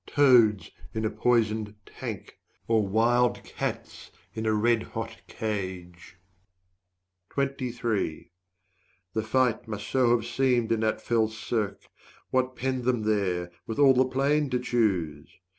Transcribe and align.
Toads 0.07 0.71
in 0.95 1.05
a 1.05 1.11
poisoned 1.11 1.75
tank, 1.85 2.39
Or 2.67 2.87
wild 2.87 3.43
cats 3.43 4.09
in 4.33 4.47
a 4.47 4.53
red 4.55 4.81
hot 4.81 5.15
iron 5.39 5.91
cage 6.07 6.17
The 7.35 9.23
fight 9.23 9.67
must 9.67 9.87
so 9.87 10.09
have 10.17 10.25
seemed 10.25 10.71
in 10.71 10.79
that 10.79 11.01
fell 11.01 11.27
cirque. 11.27 11.87
What 12.31 12.55
penned 12.55 12.85
them 12.85 13.03
there, 13.03 13.51
with 13.67 13.77
all 13.77 13.93
the 13.93 14.05
plain 14.05 14.49
to 14.49 14.59
choose? 14.59 15.29